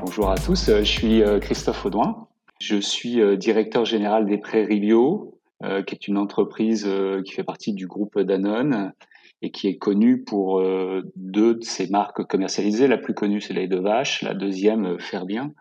[0.00, 2.26] Bonjour à tous, euh, je suis euh, Christophe Audouin.
[2.60, 5.38] Je suis euh, directeur général des Prairies Bio,
[5.86, 6.88] qui est une entreprise
[7.24, 8.92] qui fait partie du groupe Danone
[9.42, 10.62] et qui est connue pour
[11.16, 12.86] deux de ses marques commercialisées.
[12.86, 14.22] La plus connue, c'est lait de vache.
[14.22, 15.52] La deuxième, Ferbien,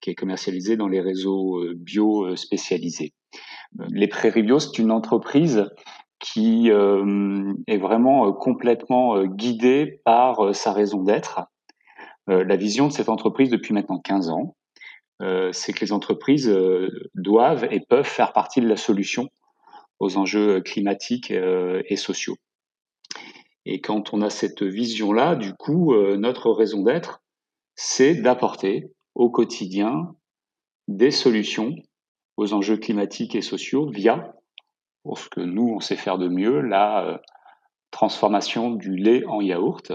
[0.00, 3.12] qui est commercialisée dans les réseaux bio spécialisés.
[3.88, 5.68] Les Prairies Bio, c'est une entreprise
[6.20, 11.40] qui euh, est vraiment euh, complètement euh, guidée par sa raison d'être.
[12.28, 14.54] la vision de cette entreprise depuis maintenant 15 ans,
[15.52, 16.48] c'est que les entreprises
[17.14, 19.28] doivent et peuvent faire partie de la solution
[19.98, 22.36] aux enjeux climatiques et sociaux.
[23.66, 27.20] Et quand on a cette vision-là, du coup, notre raison d'être,
[27.74, 30.14] c'est d'apporter au quotidien
[30.86, 31.74] des solutions
[32.36, 34.39] aux enjeux climatiques et sociaux via
[35.02, 37.18] pour ce que nous, on sait faire de mieux, la euh,
[37.90, 39.92] transformation du lait en yaourt,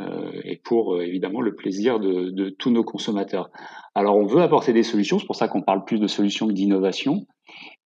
[0.00, 3.50] euh, et pour euh, évidemment le plaisir de, tous nos consommateurs.
[3.94, 6.52] Alors on veut apporter des solutions, c'est pour ça qu'on parle plus de solutions que
[6.52, 7.26] d'innovation,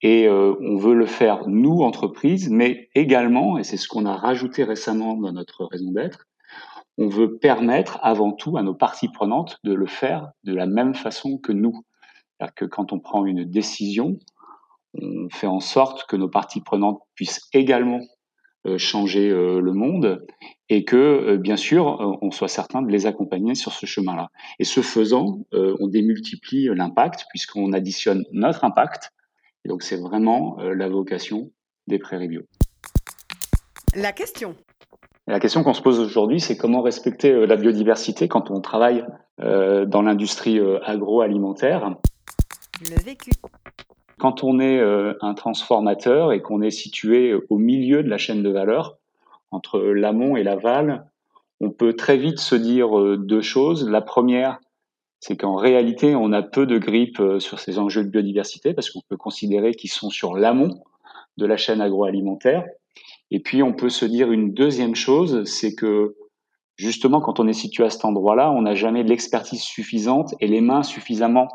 [0.03, 4.63] et on veut le faire nous, entreprises, mais également, et c'est ce qu'on a rajouté
[4.63, 6.27] récemment dans notre raison d'être,
[6.99, 10.95] on veut permettre avant tout à nos parties prenantes de le faire de la même
[10.95, 11.83] façon que nous.
[12.39, 14.19] C'est-à-dire que quand on prend une décision,
[15.01, 18.01] on fait en sorte que nos parties prenantes puissent également
[18.67, 20.27] euh, changer euh, le monde
[20.69, 24.29] et que, euh, bien sûr, on soit certain de les accompagner sur ce chemin-là.
[24.59, 29.13] Et ce faisant, on démultiplie l'impact puisqu'on additionne notre impact.
[29.65, 31.51] Et donc, c'est vraiment la vocation
[31.87, 32.43] des prairies bio.
[33.95, 34.57] La question.
[35.29, 39.05] La question qu'on se pose aujourd'hui, c'est comment respecter la biodiversité quand on travaille
[39.39, 41.97] dans l'industrie agroalimentaire.
[42.91, 43.31] Le vécu.
[44.19, 48.43] Quand on est euh, un transformateur et qu'on est situé au milieu de la chaîne
[48.43, 48.97] de valeur,
[49.51, 51.07] entre l'amont et l'aval,
[51.61, 53.89] on peut très vite se dire euh, deux choses.
[53.89, 54.59] La première,
[55.21, 58.91] c'est qu'en réalité, on a peu de grippe euh, sur ces enjeux de biodiversité parce
[58.91, 60.83] qu'on peut considérer qu'ils sont sur l'amont
[61.37, 62.65] de la chaîne agroalimentaire.
[63.31, 66.17] Et puis, on peut se dire une deuxième chose, c'est que
[66.77, 70.63] justement, quand on est situé à cet endroit-là, on n'a jamais l'expertise suffisante et les
[70.63, 71.49] mains suffisamment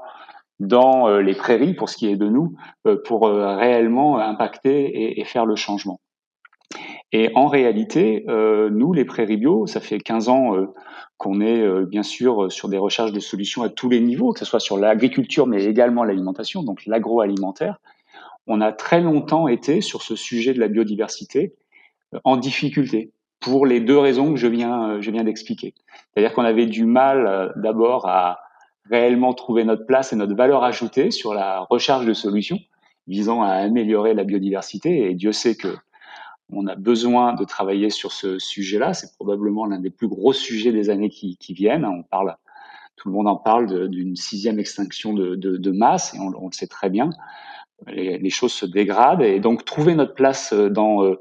[0.62, 2.54] dans euh, les prairies, pour ce qui est de nous,
[2.86, 6.00] euh, pour euh, réellement impacter et, faire le changement.
[7.12, 10.54] Et en réalité, nous, les prairies bio, ça fait 15 ans
[11.18, 14.46] qu'on est bien sûr sur des recherches de solutions à tous les niveaux, que ce
[14.46, 17.82] soit sur l'agriculture, mais également l'alimentation, donc l'agroalimentaire.
[18.48, 21.54] On a très longtemps été sur ce sujet de la biodiversité
[22.24, 23.12] en difficulté
[23.42, 25.74] pour les deux raisons que je viens, je viens d'expliquer.
[26.14, 28.40] C'est-à-dire qu'on avait du mal d'abord à,
[28.90, 32.59] réellement trouver notre place et notre valeur ajoutée sur la recherche de solutions
[33.08, 35.09] visant à améliorer la biodiversité.
[35.09, 35.75] Et Dieu sait que
[36.52, 38.94] on a besoin de travailler sur ce sujet-là.
[38.94, 41.86] C'est probablement l'un des plus gros sujets des années qui, viennent.
[41.86, 42.36] On parle,
[42.97, 46.90] tout le monde en parle d'une sixième extinction de, masse, et on, le sait très
[46.90, 47.12] bien.
[47.88, 51.19] Les, choses se dégradent, et donc trouver notre place dans euh,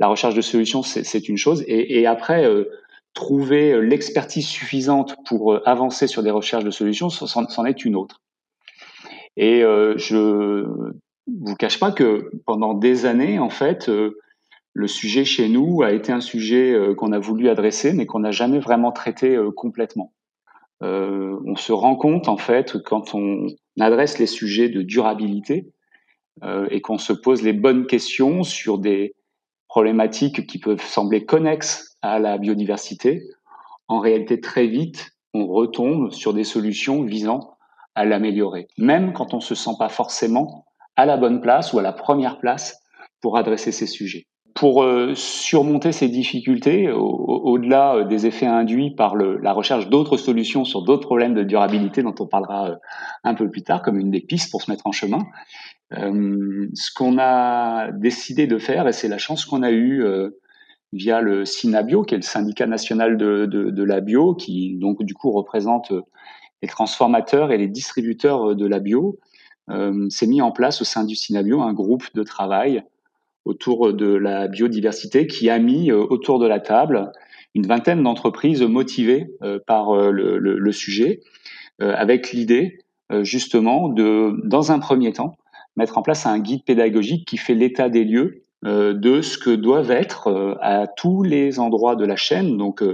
[0.00, 1.64] la recherche de solutions, c'est une chose.
[1.66, 2.70] Et, après, euh,
[3.18, 7.96] trouver euh, l'expertise suffisante pour euh, avancer sur des recherches de solutions, c'en est une
[7.96, 8.22] autre.
[9.36, 10.64] Et euh, je
[11.26, 13.90] vous cache pas que pendant des années, en fait,
[14.72, 18.30] le sujet chez nous a été un sujet qu'on a voulu adresser, mais qu'on n'a
[18.30, 20.14] jamais vraiment traité complètement.
[20.80, 23.46] on se rend compte, en fait, quand on
[23.78, 25.70] adresse les sujets de durabilité
[26.70, 29.14] et qu'on se pose les bonnes questions sur des
[29.78, 33.22] problématiques qui peuvent sembler connexes à la biodiversité,
[33.86, 37.56] en réalité, très vite, on retombe sur des solutions visant
[37.94, 40.66] à l'améliorer, même quand on ne se sent pas forcément
[40.96, 42.82] à la bonne place ou à la première place
[43.20, 44.26] pour adresser ces sujets.
[44.58, 50.64] Pour euh, surmonter ces difficultés, au-delà euh, des effets induits par la recherche d'autres solutions
[50.64, 52.76] sur d'autres problèmes de durabilité dont on parlera euh,
[53.22, 55.26] un peu plus tard, comme une des pistes pour se mettre en chemin,
[55.92, 60.04] ce qu'on a décidé de faire, et c'est la chance qu'on a eue
[60.92, 65.30] via le SINABIO, qui est le syndicat national de, la bio, qui donc du coup
[65.30, 65.92] représente
[66.62, 69.18] les transformateurs et les distributeurs de la bio,
[69.70, 72.82] euh, s'est mis en place au sein du SINABIO un groupe de travail
[73.48, 77.10] autour de la biodiversité qui a mis autour de la table
[77.54, 79.26] une vingtaine d'entreprises motivées
[79.66, 81.20] par le, sujet,
[81.80, 82.78] avec l'idée
[83.22, 85.38] justement de, dans un premier temps,
[85.76, 89.90] mettre en place un guide pédagogique qui fait l'état des lieux de ce que doivent
[89.90, 92.84] être à tous les endroits de la chaîne, donc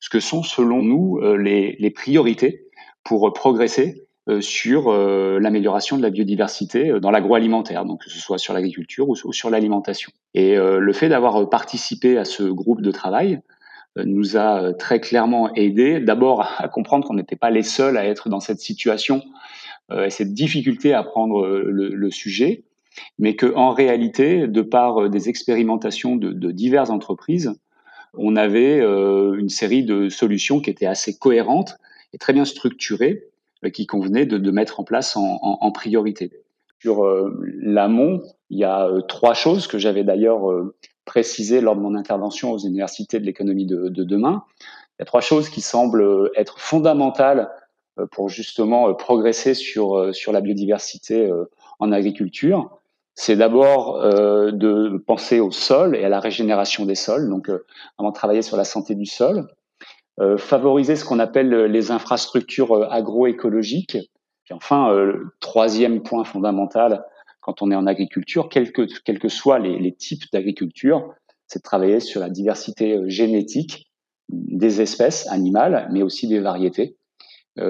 [0.00, 2.66] ce que sont selon nous les, priorités
[3.04, 4.07] pour progresser euh,
[4.40, 9.08] sur euh, l'amélioration de la biodiversité euh, dans l'agroalimentaire, donc que ce soit sur l'agriculture
[9.08, 10.12] ou, sur l'alimentation.
[10.34, 13.40] Et le fait d'avoir participé à ce groupe de travail
[13.96, 18.28] nous a très clairement aidé d'abord à comprendre qu'on n'était pas les seuls à être
[18.28, 19.22] dans cette situation
[19.92, 22.62] et cette difficulté à prendre le, sujet,
[23.18, 27.58] mais qu'en réalité, de par des expérimentations de, de diverses entreprises,
[28.14, 31.78] on avait une série de solutions qui étaient assez cohérentes
[32.12, 33.37] et très bien structurées euh,
[33.72, 36.32] qui convenait de, de, mettre en place en, en, en priorité.
[36.80, 40.42] Sur euh, l'amont, il y a euh, trois choses que j'avais d'ailleurs
[41.04, 44.44] précisées lors de mon intervention aux universités de l'économie de, de, demain.
[44.60, 47.50] Il y a trois choses qui semblent être fondamentales
[48.12, 51.32] pour justement progresser sur, sur la biodiversité
[51.80, 52.78] en agriculture.
[53.20, 57.66] C'est d'abord euh, de penser au sol et à la régénération des sols, donc euh,
[57.98, 59.48] vraiment travailler sur la santé du sol.
[60.20, 63.96] Euh, favoriser ce qu'on appelle euh, les infrastructures euh, agroécologiques.
[64.50, 64.90] Et enfin,
[65.40, 67.04] troisième point fondamental
[67.40, 71.12] quand on est en agriculture, quels que, quels que soient les, les types d'agriculture,
[71.46, 73.90] c'est de travailler sur la diversité génétique
[74.30, 76.96] des espèces animales, mais aussi des variétés,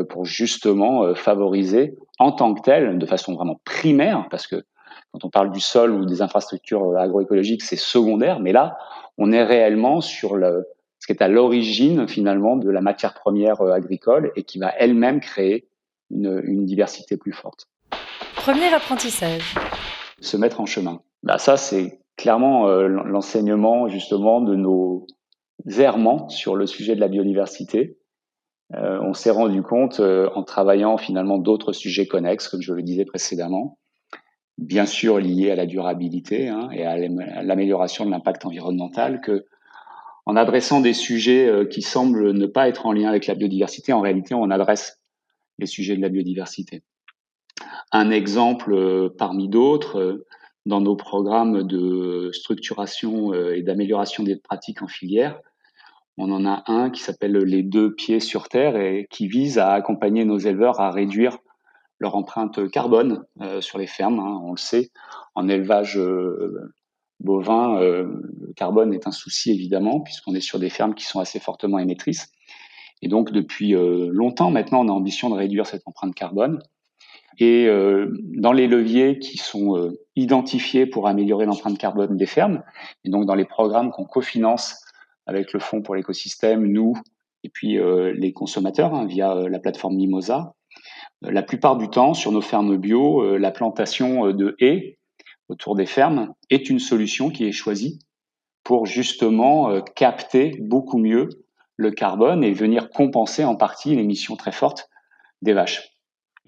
[0.08, 4.62] pour justement favoriser en tant que tel, de façon vraiment primaire, parce que
[5.10, 8.78] quand on parle du sol ou des infrastructures agroécologiques, c'est secondaire, mais là,
[9.16, 10.64] on est réellement sur le,
[11.08, 15.20] qui est à l'origine finalement de la matière première euh, agricole et qui va elle-même
[15.20, 15.66] créer
[16.10, 17.66] une, une, diversité plus forte.
[18.36, 19.54] Premier apprentissage.
[20.20, 21.00] Se mettre en chemin.
[21.22, 25.06] Bah ça, c'est clairement euh, l'enseignement justement de nos
[25.78, 27.96] errements sur le sujet de la biodiversité.
[28.74, 32.82] Euh, on s'est rendu compte euh, en travaillant finalement d'autres sujets connexes, comme je le
[32.82, 33.78] disais précédemment,
[34.58, 36.98] bien sûr liés à la durabilité hein, et à
[37.42, 39.46] l'amélioration de l'impact environnemental, que
[40.28, 43.94] en adressant des sujets euh, qui semblent ne pas être en lien avec la biodiversité,
[43.94, 45.00] en réalité, on adresse
[45.58, 46.82] les sujets de la biodiversité.
[47.92, 50.26] Un exemple euh, parmi d'autres, euh,
[50.66, 55.40] dans nos programmes de structuration et d'amélioration des pratiques en filière,
[56.18, 59.72] on en a un qui s'appelle les deux pieds sur terre et qui vise à
[59.72, 61.38] accompagner nos éleveurs à réduire
[62.00, 63.24] leur empreinte carbone
[63.60, 64.20] sur les fermes.
[64.20, 64.90] Hein, on le sait,
[65.34, 65.98] en élevage
[67.20, 68.04] bovin, euh,
[68.40, 71.78] le carbone est un souci évidemment, puisqu'on est sur des fermes qui sont assez fortement
[71.78, 72.32] émettrices.
[73.02, 76.60] Et donc, depuis euh, longtemps maintenant, on a ambition de réduire cette empreinte carbone.
[77.38, 82.62] Et euh, dans les leviers qui sont identifiés pour améliorer l'empreinte carbone des fermes,
[83.04, 84.84] et donc dans les programmes qu'on cofinance
[85.26, 86.94] avec le Fonds pour l'écosystème, nous,
[87.44, 87.78] et puis
[88.14, 90.54] les consommateurs hein, via la plateforme Mimosa,
[91.22, 94.97] la plupart du temps, sur nos fermes bio, la plantation de haies
[95.48, 97.98] autour des fermes est une solution qui est choisie
[98.64, 101.28] pour justement euh, capter beaucoup mieux
[101.76, 104.90] le carbone et venir compenser en partie l'émission très forte
[105.42, 105.90] des vaches.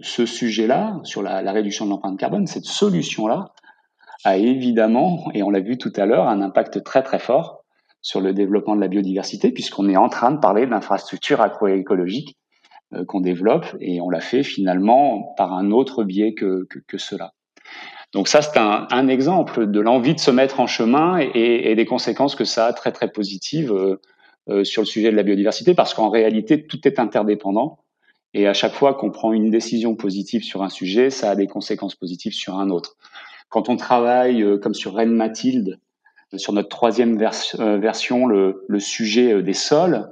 [0.01, 3.53] Ce sujet-là, sur la, réduction de l'empreinte carbone, cette solution-là
[4.25, 7.65] a évidemment, et on l'a vu tout à l'heure, un impact très très fort
[8.03, 12.37] sur le développement de la biodiversité, puisqu'on est en train de parler d'infrastructures agroécologiques
[12.95, 17.33] euh, qu'on développe, et on l'a fait finalement par un autre biais que, que cela.
[18.13, 21.75] Donc ça, c'est un, un, exemple de l'envie de se mettre en chemin et, et,
[21.77, 24.01] des conséquences que ça a très très positives euh,
[24.49, 27.79] euh, sur le sujet de la biodiversité, parce qu'en réalité, tout est interdépendant.
[28.35, 31.47] Et à chaque fois qu'on prend une décision positive sur un sujet, ça a des
[31.47, 32.97] conséquences positives sur un autre.
[33.49, 35.79] Quand on travaille euh, comme sur Reine Mathilde,
[36.37, 40.09] sur notre troisième version, le, le, sujet des sols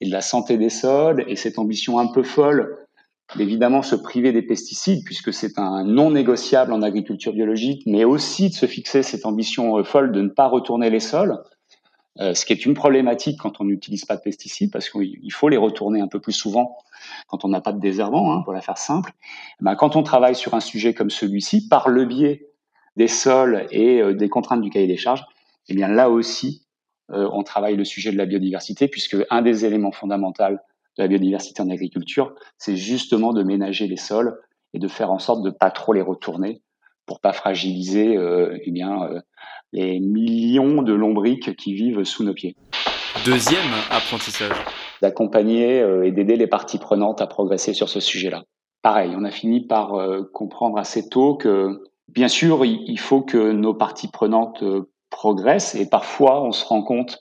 [0.00, 2.87] et de la santé des sols, et cette ambition un peu folle
[3.36, 8.48] d'évidemment se priver des pesticides, puisque c'est un non négociable en agriculture biologique, mais aussi
[8.48, 11.38] de se fixer cette ambition euh, folle de ne pas retourner les sols,
[12.20, 15.48] euh, ce qui est une problématique quand on n'utilise pas de pesticides, parce qu'il faut
[15.48, 16.78] les retourner un peu plus souvent
[17.26, 19.12] quand on n'a pas de désherbant, hein, pour la faire simple.
[19.60, 22.46] Eh ben, quand on travaille sur un sujet comme celui-ci, par le biais
[22.96, 25.24] des sols et euh, des contraintes du cahier des charges,
[25.68, 26.64] eh bien là aussi,
[27.10, 30.44] on travaille le sujet de la biodiversité, puisque un des éléments fondamentaux
[30.98, 34.38] de la biodiversité en agriculture, c'est justement de ménager les sols
[34.74, 36.60] et de faire en sorte de pas trop les retourner
[37.06, 39.20] pour pas fragiliser euh, eh bien, euh,
[39.72, 42.56] les millions de lombriques qui vivent sous nos pieds.
[43.24, 44.56] Deuxième apprentissage.
[45.00, 48.42] D'accompagner euh, et d'aider les parties prenantes à progresser sur ce sujet-là.
[48.82, 53.22] Pareil, on a fini par euh, comprendre assez tôt que, bien sûr, il, il faut
[53.22, 54.62] que nos parties prenantes
[55.10, 57.20] progressent et parfois on se rend compte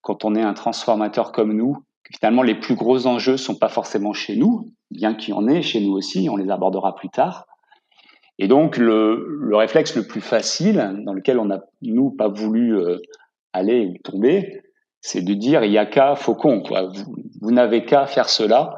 [0.00, 1.78] quand on est un transformateur comme nous,
[2.14, 5.62] finalement les plus gros enjeux sont pas forcément chez nous, bien qu'il y en ait
[5.62, 7.46] chez nous aussi, on les abordera plus tard.
[8.38, 12.76] Et donc le, le réflexe le plus facile, dans lequel on n'a nous pas voulu
[12.76, 12.98] euh,
[13.52, 14.62] aller ou tomber,
[15.00, 16.90] c'est de dire il y a qu'à faucon, quoi.
[17.40, 18.74] Vous, n'avez qu'à faire cela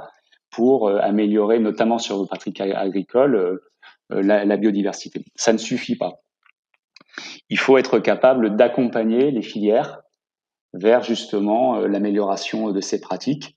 [0.50, 3.60] pour euh, améliorer, notamment sur vos pratiques agricoles,
[4.12, 5.24] euh, la biodiversité.
[5.34, 6.20] Ça ne suffit pas.
[7.50, 10.00] Il faut être capable d'accompagner les filières
[10.78, 13.56] vers justement euh, l'amélioration de ces pratiques.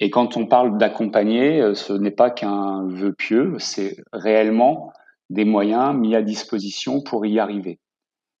[0.00, 4.92] Et quand on parle d'accompagner, euh, ce n'est pas qu'un vœu pieux, c'est réellement
[5.30, 7.78] des moyens mis à disposition pour y arriver.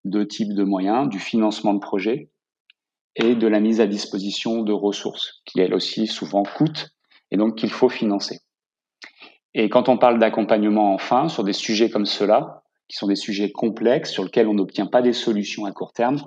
[0.04, 2.30] Deux types de moyens, du financement de projets
[3.14, 6.90] et de la mise à disposition de ressources, qui elles aussi souvent coûtent
[7.30, 8.40] et donc qu'il faut financer.
[9.54, 13.52] Et quand on parle d'accompagnement enfin sur des sujets comme cela, qui sont des sujets
[13.52, 16.18] complexes sur lesquels on n'obtient pas des solutions à court terme,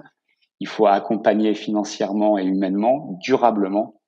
[0.66, 4.02] il faut accompagner financièrement et humainement, durablement,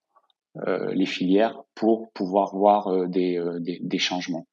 [0.65, 4.47] euh, les filières pour pouvoir voir euh, des, euh, des, des, changements.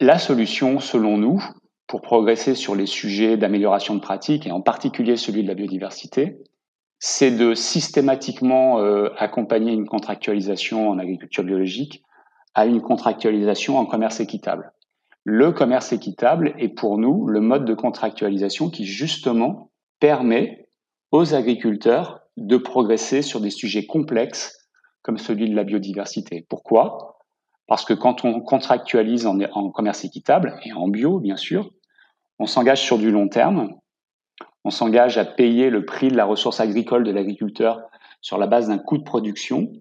[0.00, 1.44] La solution, selon nous,
[1.88, 6.38] pour progresser sur les sujets d'amélioration de pratique, et en particulier celui de la biodiversité,
[6.98, 8.78] c'est de systématiquement
[9.18, 12.02] accompagner une contractualisation en agriculture biologique
[12.54, 14.72] à une contractualisation en commerce équitable.
[15.24, 20.61] Le commerce équitable est pour nous le mode de contractualisation qui justement permet
[21.12, 24.58] aux agriculteurs de progresser sur des sujets complexes
[25.02, 26.46] comme celui de la biodiversité.
[26.48, 27.18] Pourquoi?
[27.66, 31.70] Parce que quand on contractualise en, commerce équitable, et en bio bien sûr,
[32.38, 33.74] on s'engage sur du long terme,
[34.64, 37.80] on s'engage à payer le prix de la ressource agricole de l'agriculteur
[38.20, 39.72] sur la base d'un coût de production,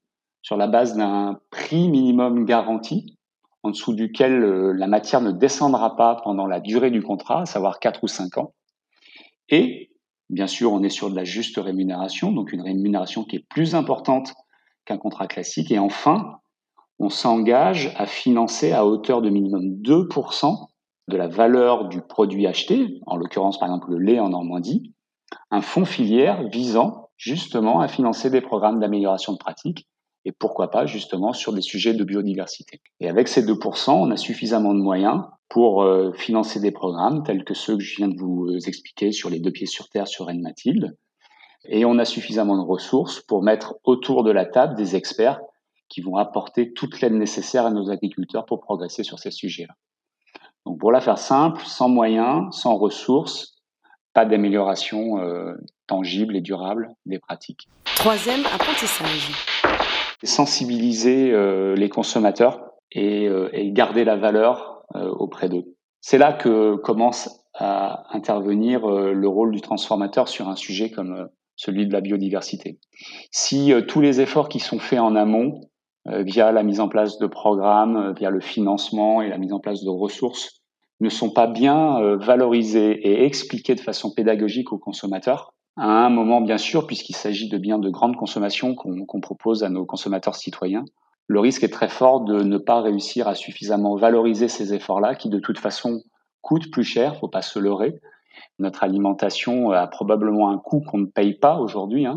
[0.42, 3.18] sur la base d'un prix minimum garanti,
[3.64, 7.46] en dessous duquel euh, la matière ne descendra pas pendant la durée du contrat, à
[7.46, 8.54] savoir 4 ou 5 ans.
[9.50, 9.91] Et
[10.32, 13.76] Bien sûr, on est sur de la juste rémunération, donc une rémunération qui est plus
[13.76, 14.34] importante
[14.86, 15.72] qu'un contrat classique.
[15.72, 16.38] Et enfin,
[17.00, 20.68] on s'engage à financer à hauteur de minimum 2%
[21.10, 24.94] de la valeur du produit acheté, en l'occurrence par exemple le lait en Normandie,
[25.50, 29.86] un fonds filière visant justement à financer des programmes d'amélioration de pratique
[30.26, 32.82] et pourquoi pas justement sur des sujets de biodiversité.
[33.00, 37.44] Et avec ces 2%, on a suffisamment de moyens pour euh, financer des programmes tels
[37.44, 40.08] que ceux que je viens de vous euh, expliquer sur les deux pieds sur terre
[40.08, 40.96] sur Reine Mathilde.
[41.66, 45.40] Et on a suffisamment de ressources pour mettre autour de la table des experts
[45.90, 49.74] qui vont apporter toute l'aide nécessaire à nos agriculteurs pour progresser sur ces sujets-là.
[50.66, 53.56] Donc pour la faire simple, sans moyens, sans ressources,
[54.14, 55.54] pas d'amélioration euh,
[55.88, 57.68] tangible et durable des pratiques.
[57.96, 59.61] Troisième apprentissage
[60.24, 65.76] sensibiliser euh, les consommateurs et, euh, et, garder la valeur euh, auprès d'eux.
[66.02, 71.86] C'est là que commence à intervenir le rôle du transformateur sur un sujet comme celui
[71.86, 72.80] de la biodiversité.
[73.30, 75.60] Si tous les efforts qui sont faits en amont,
[76.06, 79.84] via la mise en place de programmes, via le financement et la mise en place
[79.84, 80.62] de ressources,
[81.02, 86.42] ne sont pas bien valorisés et expliqués de façon pédagogique aux consommateurs, à un moment,
[86.42, 90.86] bien sûr, puisqu'il s'agit de biens de grande consommation qu'on propose à nos consommateurs citoyens.
[91.28, 95.30] Le risque est très fort de ne pas réussir à suffisamment valoriser ces efforts-là, qui
[95.30, 96.04] de toute façon
[96.42, 98.02] coûtent plus cher, faut pas se leurrer.
[98.60, 102.06] Notre alimentation a probablement un coût qu'on ne paye pas aujourd'hui.
[102.06, 102.16] Hein.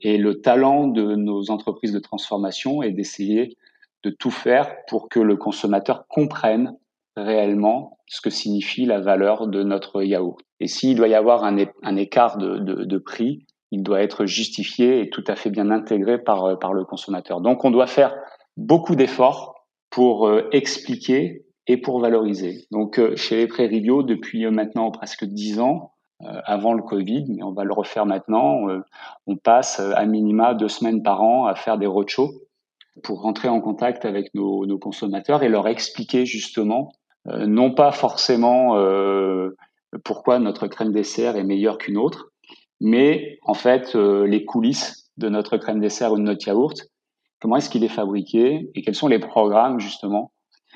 [0.00, 3.56] Et le talent de nos entreprises de transformation est d'essayer
[4.04, 6.76] de tout faire pour que le consommateur comprenne
[7.16, 10.40] réellement ce que signifie la valeur de notre yaourt.
[10.60, 15.00] Et s'il doit y avoir un, un écart de, de, prix, il doit être justifié
[15.00, 17.40] et tout à fait bien intégré par, par le consommateur.
[17.40, 18.14] Donc on doit faire
[18.56, 19.54] beaucoup d'efforts
[19.90, 22.66] pour euh, expliquer et pour valoriser.
[22.70, 25.92] Donc euh, chez les Prairies Bio, depuis euh, maintenant presque dix ans,
[26.46, 28.68] avant le Covid, mais on va le refaire maintenant,
[29.26, 32.32] on passe à minima deux semaines par an à faire des roadshows
[33.02, 38.76] pour rentrer en contact avec nos, consommateurs et leur expliquer justement euh, non pas forcément
[38.76, 39.56] euh,
[40.04, 42.30] pourquoi notre crème dessert est meilleure qu'une autre,
[42.80, 46.76] mais en fait euh, les coulisses de notre crème dessert ou de notre yaourt,
[47.40, 50.32] comment est-ce qu'il est fabriqué et quels sont les programmes justement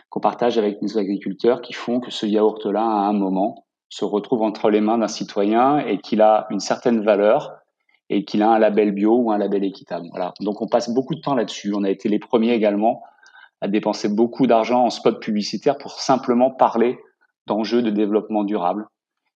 [0.09, 4.42] qu'on partage avec nos agriculteurs qui font que ce yaourt-là, à un moment, se retrouve
[4.42, 7.52] entre les mains d'un citoyen et qu'il a une certaine valeur
[8.09, 10.07] et qu'il a un label bio ou un label équitable.
[10.11, 10.35] Voilà.
[10.40, 11.73] Donc on passe beaucoup de temps là-dessus.
[11.75, 13.02] On a été les premiers également
[13.61, 16.99] à dépenser beaucoup d'argent en spot publicitaire pour simplement parler
[17.47, 18.87] d'enjeux de développement durable.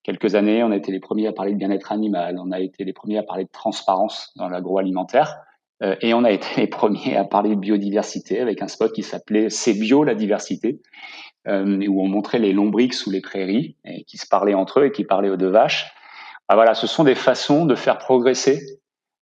[0.02, 2.85] Quelques années, on a été les premiers à parler de bien-être animal, on a été
[2.85, 5.37] les premiers à parler de transparence dans l'agroalimentaire,
[5.83, 9.02] euh, et on a été les premiers à parler de biodiversité avec un spot qui
[9.02, 10.83] s'appelait C'est bio la diversité,
[11.49, 14.87] euh, où on montrait les lombrics sous les prairies, et qui se parlaient entre eux
[14.87, 15.93] et qui parlaient aux deux vaches.
[16.49, 18.61] Ah, voilà, ce sont des façons de faire progresser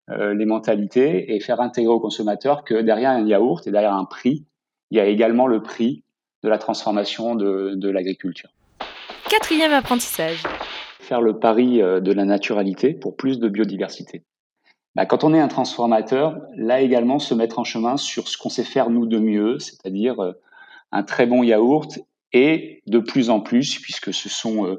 [0.09, 4.45] les mentalités et faire intégrer au consommateur que derrière un yaourt et derrière un prix,
[4.90, 6.02] il y a également le prix
[6.42, 8.50] de la transformation de, de l'agriculture.
[9.28, 10.42] Quatrième apprentissage.
[10.99, 14.25] Faire le pari de la naturalité pour plus de biodiversité.
[14.94, 18.49] Bah, quand on est un transformateur, là également se mettre en chemin sur ce qu'on
[18.49, 20.16] sait faire nous de mieux, c'est-à-dire
[20.92, 22.00] un très bon yaourt
[22.32, 24.78] et de plus en plus, puisque ce sont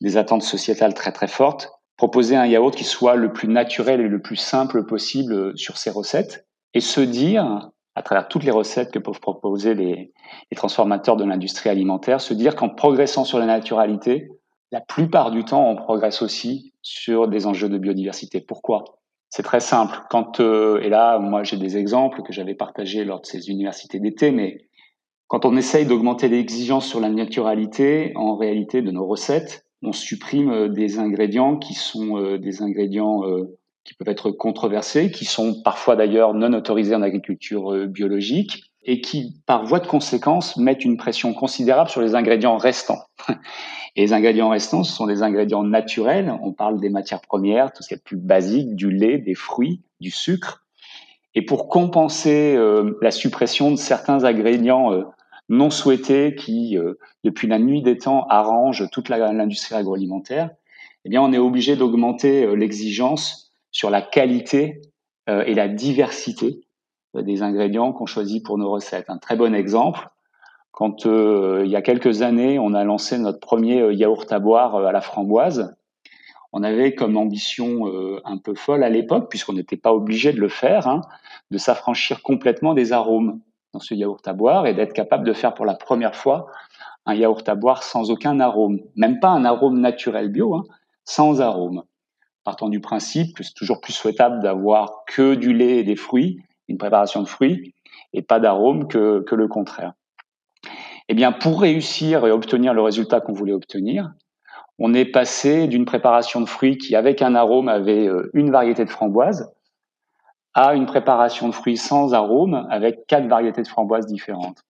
[0.00, 4.08] des attentes sociétales très très fortes, proposer un yaourt qui soit le plus naturel et
[4.08, 8.92] le plus simple possible sur ses recettes et se dire, à travers toutes les recettes
[8.92, 10.12] que peuvent proposer les,
[10.56, 14.28] transformateurs de l'industrie alimentaire, se dire qu'en progressant sur la naturalité,
[14.72, 18.40] la plupart du temps, on progresse aussi sur des enjeux de biodiversité.
[18.40, 18.84] Pourquoi?
[19.28, 20.00] C'est très simple.
[20.10, 23.98] Quand euh, et là, moi, j'ai des exemples que j'avais partagés lors de ces universités
[23.98, 24.66] d'été, mais
[25.30, 30.50] quand on essaye d'augmenter l'exigence sur la naturalité, en réalité, de nos recettes, on supprime
[30.50, 35.62] euh, des ingrédients qui sont euh, des ingrédients euh, qui peuvent être controversés, qui sont
[35.62, 40.96] parfois d'ailleurs non autorisés en agriculture biologique et qui, par voie de conséquence, mettent une
[40.96, 43.02] pression considérable sur les ingrédients restants.
[43.96, 46.32] Et les ingrédients restants, ce sont des ingrédients naturels.
[46.42, 49.82] On parle des matières premières, tout ce qui est plus basique, du lait, des fruits,
[50.00, 50.64] du sucre.
[51.34, 52.56] Et pour compenser
[53.02, 54.92] la suppression de certains ingrédients
[55.50, 56.94] non souhaités qui, euh,
[57.24, 60.50] depuis la nuit des temps, arrangent toute l'industrie agroalimentaire,
[61.04, 64.80] eh bien, on est obligé d'augmenter euh, l'exigence sur la qualité
[65.28, 66.60] euh, et la diversité
[67.14, 69.10] des ingrédients qu'on choisit pour nos recettes.
[69.10, 70.08] Un très bon exemple,
[70.70, 74.92] quand il y a quelques années, on a lancé notre premier yaourt à boire à
[74.92, 75.74] la framboise,
[76.52, 77.86] on avait comme ambition
[78.24, 81.00] un peu folle à l'époque, puisqu'on n'était pas obligé de le faire, hein,
[81.50, 83.40] de s'affranchir complètement des arômes
[83.72, 86.46] dans ce yaourt à boire et d'être capable de faire pour la première fois
[87.06, 90.64] un yaourt à boire sans aucun arôme, même pas un arôme naturel bio, hein,
[91.04, 91.82] sans arôme.
[92.50, 96.40] Partant du principe que c'est toujours plus souhaitable d'avoir que du lait et des fruits,
[96.66, 97.76] une préparation de fruits,
[98.12, 99.92] et pas d'arôme que, que le contraire.
[101.08, 104.10] Eh bien, pour réussir et obtenir le résultat qu'on voulait obtenir,
[104.80, 108.84] on est passé d'une préparation de fruits qui, avec un arôme, avait euh, une variété
[108.84, 109.54] de framboises,
[110.52, 114.64] à une préparation de fruits sans arôme avec quatre variétés de framboises différentes.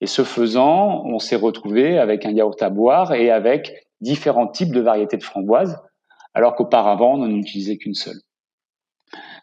[0.00, 4.72] Et ce faisant, on s'est retrouvé avec un yaourt à boire et avec différents types
[4.72, 5.80] de variétés de framboises,
[6.34, 8.20] alors qu'auparavant, on n'en utilisait qu'une seule.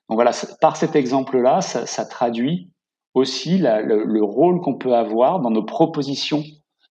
[0.09, 2.71] Donc voilà, par cet exemple-là, ça, traduit
[3.13, 6.43] aussi le, le, rôle qu'on peut avoir dans nos propositions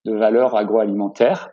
[0.05, 1.51] de valeurs agroalimentaires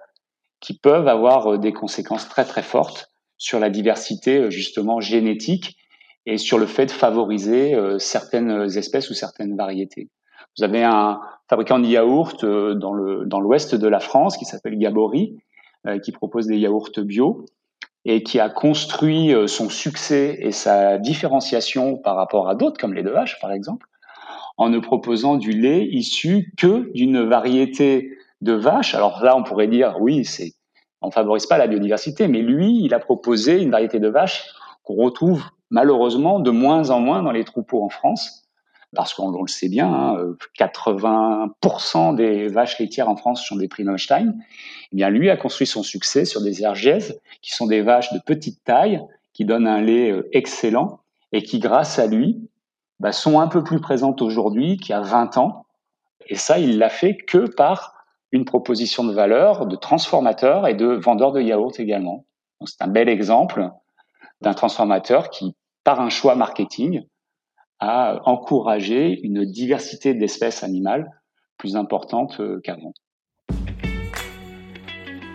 [0.60, 5.78] qui peuvent avoir euh, des conséquences très très fortes sur la diversité euh, justement génétique
[6.26, 10.10] et sur le fait de favoriser euh, certaines espèces ou certaines variétés.
[10.58, 15.38] Vous avez un fabricant de yaourts dans l'ouest de la France qui s'appelle Gabory,
[15.88, 17.46] euh, qui propose des yaourts bio
[18.06, 23.04] et qui a construit son succès et sa différenciation par rapport à d'autres comme les
[23.04, 23.88] de vache par exemple,
[24.58, 28.94] en ne proposant du lait issu que d'une variété de vache.
[28.94, 30.54] Alors là, on pourrait dire oui, c'est
[31.02, 34.46] on favorise pas la biodiversité, mais lui, il a proposé une variété de vache
[34.84, 38.43] qu'on retrouve malheureusement de moins en moins dans les troupeaux en France,
[38.96, 40.16] parce qu'on le sait bien,
[40.60, 44.34] 80% hein, des vaches laitières en France sont des prix Holstein.
[44.92, 48.20] Eh bien, lui a construit son succès sur des Hergèses, qui sont des vaches de
[48.20, 49.02] petite taille,
[49.34, 51.00] qui donnent un lait euh, excellent
[51.32, 52.50] et qui, grâce à lui,
[53.00, 55.66] bah, sont un peu plus présentes aujourd'hui qu'il y a 20 ans.
[56.28, 57.94] Et ça, il l'a fait que par
[58.32, 62.26] une proposition de valeur de transformateur et de vendeur de yaourt également.
[62.66, 63.70] C'est un bel exemple
[64.42, 67.04] d'un transformateur qui par un choix marketing,
[67.86, 71.12] à encourager une diversité d'espèces animales
[71.58, 72.94] plus importante euh, qu'avant.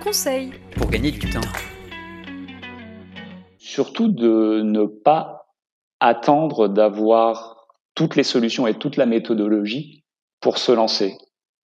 [0.02, 1.46] Conseil pour gagner du temps.
[3.58, 5.46] Surtout de ne pas
[6.00, 10.04] attendre d'avoir toutes les solutions et toute la méthodologie
[10.40, 11.18] pour se lancer.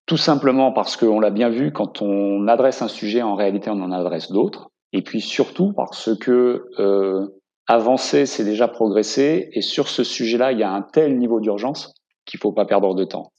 [0.04, 3.80] Tout simplement parce qu'on l'a bien vu, quand on adresse un sujet, en réalité, on
[3.80, 4.68] en adresse d'autres.
[4.92, 7.26] Et puis surtout parce que euh,
[7.66, 9.48] avancer, c'est déjà progresser.
[9.52, 11.94] Et sur ce sujet-là, il y a un tel niveau d'urgence
[12.26, 13.32] qu'il ne faut pas perdre de temps.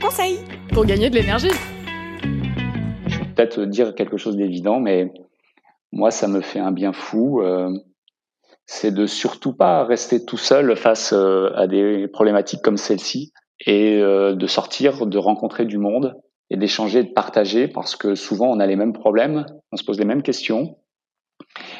[0.00, 0.38] Conseil
[0.72, 1.50] pour gagner de l'énergie.
[3.06, 5.12] Je vais peut-être dire quelque chose d'évident, mais
[5.92, 7.40] moi, ça me fait un bien fou.
[7.40, 7.70] Euh,
[8.66, 13.32] c'est de surtout pas rester tout seul face euh, à des problématiques comme celle-ci
[13.66, 16.14] et euh, de sortir, de rencontrer du monde
[16.50, 19.98] et d'échanger, de partager, parce que souvent on a les mêmes problèmes, on se pose
[19.98, 20.76] les mêmes questions,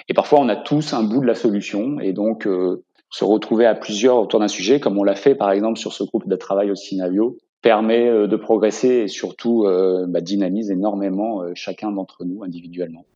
[0.08, 1.98] et parfois, on a tous un bout de la solution.
[2.00, 5.50] Et donc, euh, se retrouver à plusieurs autour d'un sujet, comme on l'a fait par
[5.50, 10.04] exemple sur ce groupe de travail au Cinavio, permet euh, de progresser et surtout euh,
[10.08, 13.06] bah, dynamise énormément chacun d'entre nous individuellement.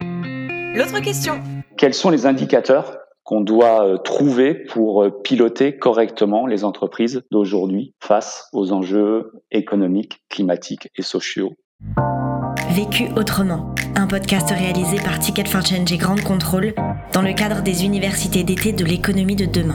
[0.74, 1.40] L'autre question.
[1.77, 8.72] Quels sont les indicateurs qu'on doit trouver pour piloter correctement les entreprises d'aujourd'hui face aux
[8.72, 11.53] enjeux économiques, climatiques et sociaux?
[12.70, 16.74] Vécu autrement, un podcast réalisé par Ticket for Change et Grande Contrôle
[17.12, 19.74] dans le cadre des universités d'été de l'économie de demain.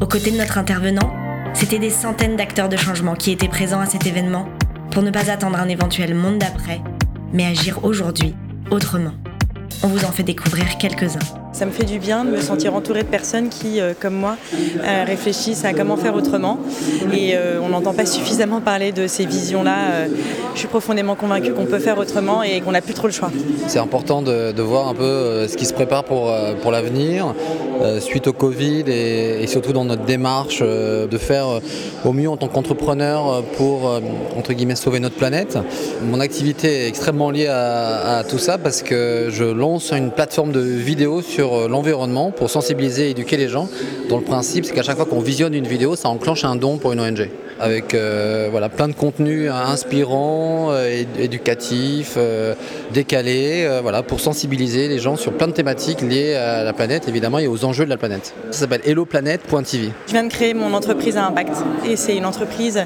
[0.00, 1.12] Aux côtés de notre intervenant,
[1.54, 4.48] c'était des centaines d'acteurs de changement qui étaient présents à cet événement
[4.90, 6.80] pour ne pas attendre un éventuel monde d'après,
[7.32, 8.34] mais agir aujourd'hui
[8.70, 9.12] autrement.
[9.82, 11.41] On vous en fait découvrir quelques-uns.
[11.52, 14.36] Ça me fait du bien de me sentir entourée de personnes qui, euh, comme moi,
[14.54, 16.58] euh, réfléchissent à comment faire autrement.
[17.12, 20.06] Et euh, on n'entend pas suffisamment parler de ces visions-là.
[20.54, 23.30] je suis profondément convaincue qu'on peut faire autrement et qu'on n'a plus trop le choix.
[23.66, 27.34] C'est important de, voir un peu ce qui se prépare pour, pour l'avenir,
[28.00, 31.60] suite au Covid et, surtout dans notre démarche de faire
[32.04, 33.90] au mieux en tant qu'entrepreneur pour,
[34.38, 35.58] entre guillemets, sauver notre planète.
[36.02, 40.52] Mon activité est extrêmement liée à, à tout ça parce que je lance une plateforme
[40.52, 43.68] de vidéos sur euh, l'environnement pour sensibiliser et éduquer les gens.
[44.08, 46.78] Dont le principe, c'est qu'à chaque fois qu'on visionne une vidéo, ça enclenche un don
[46.78, 47.28] pour une ONG
[47.60, 52.18] avec euh, voilà, plein de contenus inspirants, euh, éducatifs,
[52.92, 57.38] décalés, voilà, pour sensibiliser les gens sur plein de thématiques liées à la planète, évidemment,
[57.38, 58.34] et aux enjeux de la planète.
[58.50, 59.90] Ça s'appelle helloplanet.tv.
[60.06, 61.54] Je viens de créer mon entreprise à impact,
[61.88, 62.84] et c'est une entreprise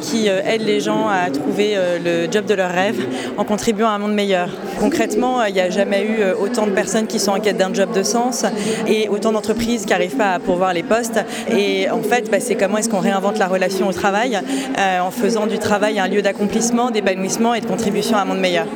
[0.00, 3.00] qui aide les gens à trouver le job de leur rêve
[3.36, 4.48] en contribuant à un monde meilleur.
[4.80, 7.92] Concrètement, il n'y a jamais eu autant de personnes qui sont en quête d'un job
[7.92, 8.44] de sens
[8.86, 11.20] et autant d'entreprises qui n'arrivent pas à pourvoir les postes.
[11.50, 15.10] Et en fait, bah, c'est comment est-ce qu'on réinvente la relation au travail euh, en
[15.10, 18.66] faisant du travail un lieu d'accomplissement, d'épanouissement et de contribution à un monde meilleur.